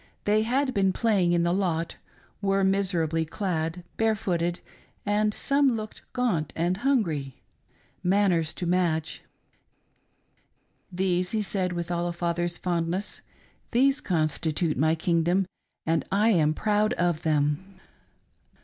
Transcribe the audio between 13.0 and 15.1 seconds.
^" these constitute my